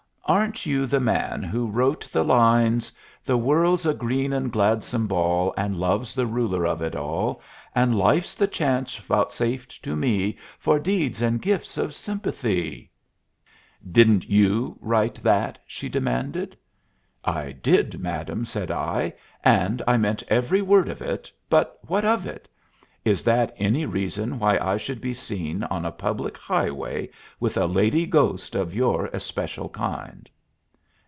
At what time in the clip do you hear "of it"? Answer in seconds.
6.65-6.95, 20.87-21.29, 22.05-22.47